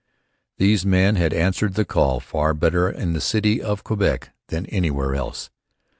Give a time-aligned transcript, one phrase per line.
[0.57, 5.13] These men had answered the call far better in the city of Quebec than anywhere
[5.13, 5.51] else.